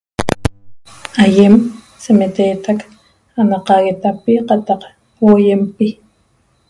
[1.23, 1.55] Ayem
[2.01, 2.77] se metetac
[3.39, 4.81] Ana qaguetapi qatac
[5.17, 5.87] huayempi.